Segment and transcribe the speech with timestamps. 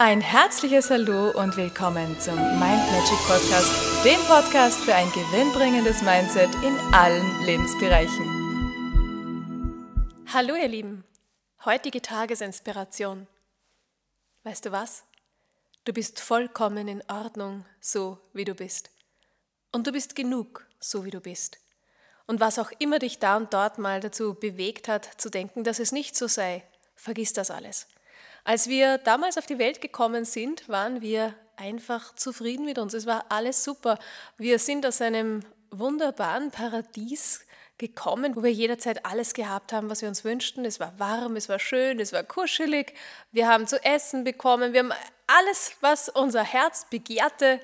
[0.00, 6.54] Ein herzliches Hallo und willkommen zum Mind Magic Podcast, dem Podcast für ein gewinnbringendes Mindset
[6.62, 8.24] in allen Lebensbereichen.
[10.32, 11.02] Hallo ihr Lieben,
[11.64, 13.26] heutige Tagesinspiration.
[14.44, 15.02] Weißt du was?
[15.84, 18.90] Du bist vollkommen in Ordnung, so wie du bist.
[19.72, 21.58] Und du bist genug, so wie du bist.
[22.28, 25.80] Und was auch immer dich da und dort mal dazu bewegt hat, zu denken, dass
[25.80, 26.62] es nicht so sei,
[26.94, 27.88] vergiss das alles.
[28.44, 32.94] Als wir damals auf die Welt gekommen sind, waren wir einfach zufrieden mit uns.
[32.94, 33.98] Es war alles super.
[34.36, 37.44] Wir sind aus einem wunderbaren Paradies
[37.78, 40.64] gekommen, wo wir jederzeit alles gehabt haben, was wir uns wünschten.
[40.64, 42.94] Es war warm, es war schön, es war kuschelig.
[43.30, 44.72] Wir haben zu essen bekommen.
[44.72, 44.92] Wir haben
[45.26, 47.60] alles, was unser Herz begehrte,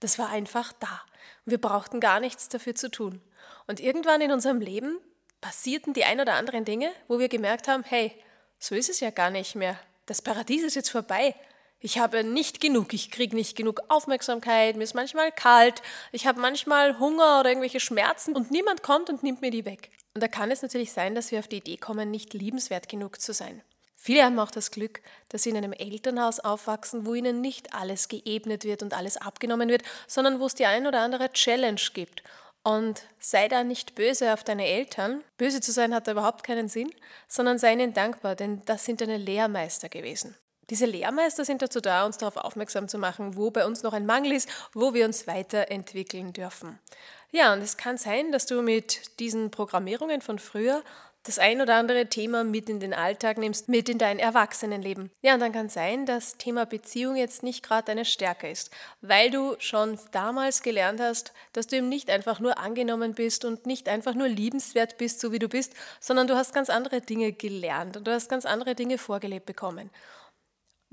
[0.00, 1.02] das war einfach da.
[1.46, 3.22] Wir brauchten gar nichts dafür zu tun.
[3.66, 4.98] Und irgendwann in unserem Leben
[5.40, 8.12] passierten die ein oder anderen Dinge, wo wir gemerkt haben, hey,
[8.58, 11.34] so ist es ja gar nicht mehr das Paradies ist jetzt vorbei.
[11.80, 16.40] Ich habe nicht genug, ich kriege nicht genug Aufmerksamkeit, mir ist manchmal kalt, ich habe
[16.40, 19.90] manchmal Hunger oder irgendwelche Schmerzen und niemand kommt und nimmt mir die weg.
[20.14, 23.20] Und da kann es natürlich sein, dass wir auf die Idee kommen, nicht liebenswert genug
[23.20, 23.62] zu sein.
[23.96, 28.08] Viele haben auch das Glück, dass sie in einem Elternhaus aufwachsen, wo ihnen nicht alles
[28.08, 32.22] geebnet wird und alles abgenommen wird, sondern wo es die ein oder andere Challenge gibt
[32.64, 35.22] und sei da nicht böse auf deine Eltern.
[35.36, 36.90] Böse zu sein hat da überhaupt keinen Sinn,
[37.28, 40.34] sondern sei ihnen dankbar, denn das sind deine Lehrmeister gewesen.
[40.70, 44.06] Diese Lehrmeister sind dazu da, uns darauf aufmerksam zu machen, wo bei uns noch ein
[44.06, 46.78] Mangel ist, wo wir uns weiterentwickeln dürfen.
[47.36, 50.84] Ja, und es kann sein, dass du mit diesen Programmierungen von früher
[51.24, 55.10] das ein oder andere Thema mit in den Alltag nimmst, mit in dein Erwachsenenleben.
[55.20, 59.32] Ja, und dann kann sein, dass Thema Beziehung jetzt nicht gerade deine Stärke ist, weil
[59.32, 63.88] du schon damals gelernt hast, dass du eben nicht einfach nur angenommen bist und nicht
[63.88, 67.96] einfach nur liebenswert bist, so wie du bist, sondern du hast ganz andere Dinge gelernt
[67.96, 69.90] und du hast ganz andere Dinge vorgelebt bekommen.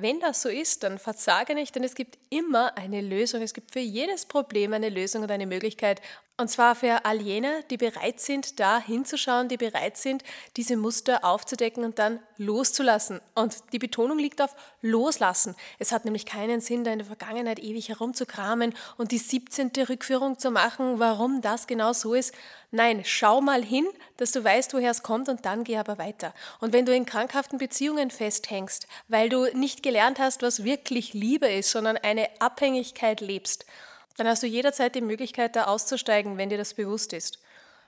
[0.02, 3.44] Wenn das so ist, dann versage nicht, denn es gibt immer eine Lösung.
[3.44, 6.02] Es gibt für jedes Problem eine Lösung und eine Möglichkeit.
[6.42, 10.24] Und zwar für all jene, die bereit sind, da hinzuschauen, die bereit sind,
[10.58, 13.22] diese Muster aufzudecken und dann loszulassen.
[13.36, 15.56] Und die Betonung liegt auf loslassen.
[15.78, 19.70] Es hat nämlich keinen Sinn, da in der Vergangenheit ewig herumzukramen und die 17.
[19.88, 22.34] Rückführung zu machen, warum das genau so ist.
[22.72, 23.86] Nein, schau mal hin,
[24.18, 26.34] dass du weißt, woher es kommt und dann geh aber weiter.
[26.60, 31.48] Und wenn du in krankhaften Beziehungen festhängst, weil du nicht gelernt hast, was wirklich Liebe
[31.48, 33.68] ist, sondern eine Abhängigkeit lebst,
[34.18, 37.40] dann hast du jederzeit die Möglichkeit, da auszusteigen, wenn dir das bewusst ist.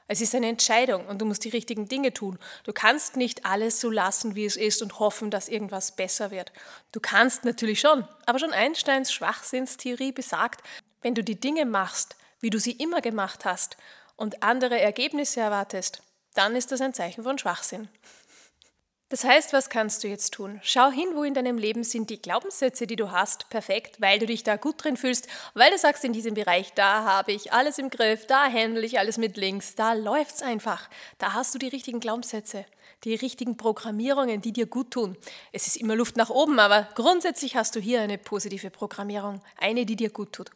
[0.07, 2.38] Es ist eine Entscheidung und du musst die richtigen Dinge tun.
[2.66, 6.51] Du kannst nicht alles so lassen, wie es ist und hoffen, dass irgendwas besser wird.
[6.91, 10.61] Du kannst natürlich schon, aber schon Einsteins Schwachsinnstheorie besagt,
[11.01, 13.78] wenn du die Dinge machst, wie du sie immer gemacht hast
[14.17, 16.03] und andere Ergebnisse erwartest,
[16.34, 17.88] dann ist das ein Zeichen von Schwachsinn.
[19.13, 20.59] Das heißt, was kannst du jetzt tun?
[20.63, 24.25] Schau hin, wo in deinem Leben sind die Glaubenssätze, die du hast, perfekt, weil du
[24.25, 27.78] dich da gut drin fühlst, weil du sagst, in diesem Bereich, da habe ich alles
[27.78, 30.90] im Griff, da handle ich alles mit links, da läuft's einfach.
[31.19, 32.66] Da hast du die richtigen Glaubenssätze,
[33.03, 35.16] die richtigen Programmierungen, die dir gut tun.
[35.52, 39.85] Es ist immer Luft nach oben, aber grundsätzlich hast du hier eine positive Programmierung, eine,
[39.85, 40.50] die dir gut tut.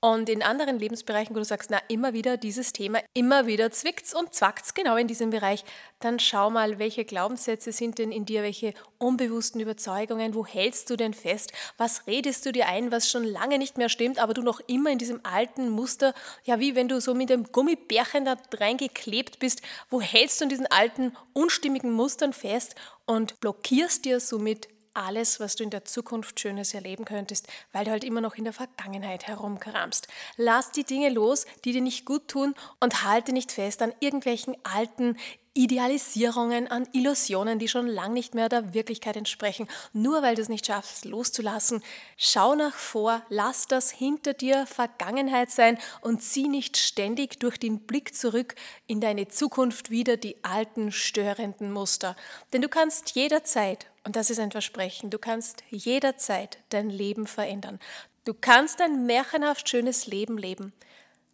[0.00, 4.14] Und in anderen Lebensbereichen, wo du sagst, na, immer wieder dieses Thema, immer wieder zwickt's
[4.14, 5.64] und zwackt's genau in diesem Bereich,
[5.98, 10.96] dann schau mal, welche Glaubenssätze sind denn in dir, welche unbewussten Überzeugungen, wo hältst du
[10.96, 14.42] denn fest, was redest du dir ein, was schon lange nicht mehr stimmt, aber du
[14.42, 16.14] noch immer in diesem alten Muster,
[16.44, 20.50] ja, wie wenn du so mit dem Gummibärchen da reingeklebt bist, wo hältst du in
[20.50, 26.40] diesen alten, unstimmigen Mustern fest und blockierst dir somit alles, was du in der Zukunft
[26.40, 30.08] Schönes erleben könntest, weil du halt immer noch in der Vergangenheit herumkramst.
[30.36, 34.56] Lass die Dinge los, die dir nicht gut tun und halte nicht fest an irgendwelchen
[34.64, 35.16] alten
[35.58, 40.48] Idealisierungen, an Illusionen, die schon lang nicht mehr der Wirklichkeit entsprechen, nur weil du es
[40.48, 41.82] nicht schaffst, loszulassen.
[42.16, 47.80] Schau nach vor, lass das hinter dir Vergangenheit sein und zieh nicht ständig durch den
[47.80, 48.54] Blick zurück
[48.86, 52.14] in deine Zukunft wieder die alten störenden Muster.
[52.52, 57.80] Denn du kannst jederzeit, und das ist ein Versprechen, du kannst jederzeit dein Leben verändern.
[58.24, 60.72] Du kannst ein märchenhaft schönes Leben leben.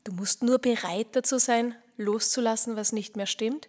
[0.04, 3.68] Du musst nur bereit dazu sein, loszulassen, was nicht mehr stimmt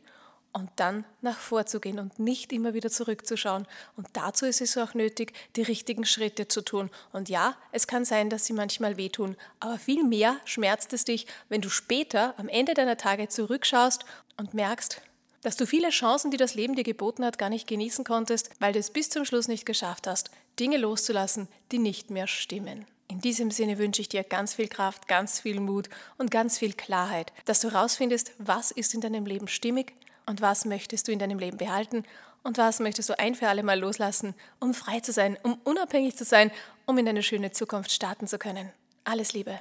[0.55, 3.67] und dann nach vorzugehen und nicht immer wieder zurückzuschauen.
[3.97, 6.89] Und dazu ist es auch nötig, die richtigen Schritte zu tun.
[7.11, 11.27] Und ja, es kann sein, dass sie manchmal wehtun, aber viel mehr schmerzt es dich,
[11.49, 14.05] wenn du später am Ende deiner Tage zurückschaust
[14.37, 15.01] und merkst,
[15.41, 18.71] dass du viele Chancen, die das Leben dir geboten hat, gar nicht genießen konntest, weil
[18.71, 22.85] du es bis zum Schluss nicht geschafft hast, Dinge loszulassen, die nicht mehr stimmen.
[23.09, 26.73] In diesem Sinne wünsche ich dir ganz viel Kraft, ganz viel Mut und ganz viel
[26.73, 29.93] Klarheit, dass du herausfindest, was ist in deinem Leben stimmig
[30.25, 32.03] und was möchtest du in deinem Leben behalten
[32.43, 36.15] und was möchtest du ein für alle Mal loslassen, um frei zu sein, um unabhängig
[36.15, 36.51] zu sein
[36.85, 38.71] um in eine schöne Zukunft starten zu können.
[39.03, 39.59] Alles Liebe.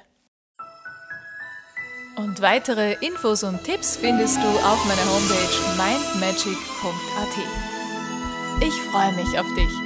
[2.17, 7.37] Und weitere Infos und Tipps findest du auf meiner Homepage mindmagic.at.
[8.61, 9.84] Ich freue mich auf dich.